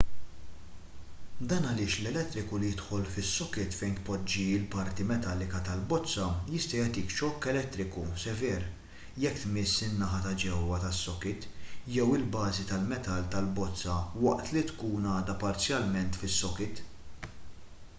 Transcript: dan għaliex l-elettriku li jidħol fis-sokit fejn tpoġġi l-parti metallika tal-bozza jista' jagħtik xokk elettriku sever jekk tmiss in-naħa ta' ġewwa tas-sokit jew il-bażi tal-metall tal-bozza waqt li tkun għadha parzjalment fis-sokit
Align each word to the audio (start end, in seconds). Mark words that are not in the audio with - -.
dan 1.49 1.65
għaliex 1.71 1.97
l-elettriku 2.03 2.59
li 2.63 2.69
jidħol 2.71 3.03
fis-sokit 3.15 3.75
fejn 3.79 3.93
tpoġġi 3.99 4.45
l-parti 4.59 5.05
metallika 5.11 5.61
tal-bozza 5.67 6.29
jista' 6.55 6.79
jagħtik 6.81 7.13
xokk 7.17 7.49
elettriku 7.53 8.05
sever 8.23 8.65
jekk 9.25 9.43
tmiss 9.43 9.85
in-naħa 9.91 10.23
ta' 10.25 10.33
ġewwa 10.47 10.81
tas-sokit 10.87 11.47
jew 11.99 12.09
il-bażi 12.21 12.67
tal-metall 12.73 13.29
tal-bozza 13.39 13.99
waqt 14.27 14.53
li 14.57 14.65
tkun 14.73 15.09
għadha 15.15 15.39
parzjalment 15.47 16.21
fis-sokit 16.25 16.85